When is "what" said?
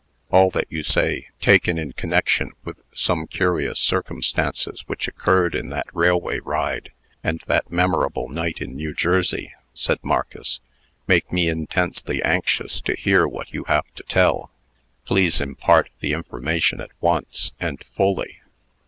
13.27-13.53